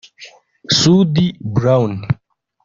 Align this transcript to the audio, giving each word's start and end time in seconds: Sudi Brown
Sudi 0.77 1.37
Brown 1.53 1.91